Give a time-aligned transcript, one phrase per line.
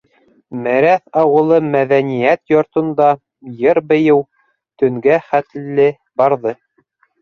[0.61, 3.13] Мерәҫ ауылы мәҙәниәт йортонда
[3.63, 4.19] йыр-бейеү
[4.83, 6.61] төнгә хәтле барҙы.